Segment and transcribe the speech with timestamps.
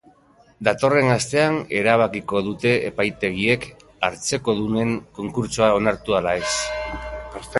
[0.67, 3.67] Datorren astean erabakiko dute epaitegiek
[4.09, 6.53] hartzekodunen konkurtsoa onartu ala ez.